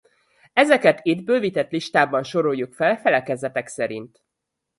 [0.53, 4.21] Ezeket itt bővített listában soroljuk fel felekezetek szerint.